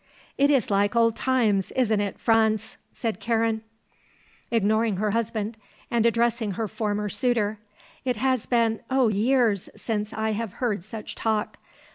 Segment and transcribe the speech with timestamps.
[0.35, 3.61] "It is like old times, isn't it, Franz?" said Karen,
[4.49, 5.57] ignoring her husband
[5.91, 7.59] and addressing her former suitor.
[8.03, 11.57] "It has been oh, years since I have heard such talk.